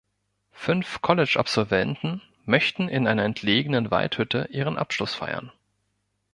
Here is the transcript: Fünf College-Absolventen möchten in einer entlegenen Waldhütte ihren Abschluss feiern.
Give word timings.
Fünf 0.53 1.03
College-Absolventen 1.03 2.23
möchten 2.45 2.89
in 2.89 3.05
einer 3.05 3.23
entlegenen 3.23 3.91
Waldhütte 3.91 4.47
ihren 4.49 4.79
Abschluss 4.79 5.13
feiern. 5.13 5.51